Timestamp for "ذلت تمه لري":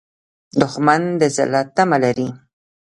1.35-2.27